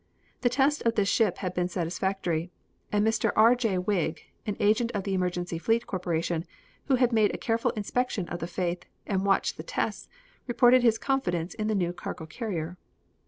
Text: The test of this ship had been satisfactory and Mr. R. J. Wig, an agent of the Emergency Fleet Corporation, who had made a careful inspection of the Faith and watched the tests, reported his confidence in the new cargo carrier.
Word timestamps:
The 0.41 0.49
test 0.49 0.81
of 0.81 0.95
this 0.95 1.07
ship 1.09 1.37
had 1.37 1.53
been 1.53 1.67
satisfactory 1.67 2.49
and 2.91 3.05
Mr. 3.05 3.31
R. 3.35 3.53
J. 3.53 3.77
Wig, 3.77 4.19
an 4.47 4.57
agent 4.59 4.91
of 4.93 5.03
the 5.03 5.13
Emergency 5.13 5.59
Fleet 5.59 5.85
Corporation, 5.85 6.43
who 6.85 6.95
had 6.95 7.13
made 7.13 7.35
a 7.35 7.37
careful 7.37 7.69
inspection 7.77 8.27
of 8.29 8.39
the 8.39 8.47
Faith 8.47 8.85
and 9.05 9.27
watched 9.27 9.57
the 9.57 9.63
tests, 9.63 10.09
reported 10.47 10.81
his 10.81 10.97
confidence 10.97 11.53
in 11.53 11.67
the 11.67 11.75
new 11.75 11.93
cargo 11.93 12.25
carrier. 12.25 12.79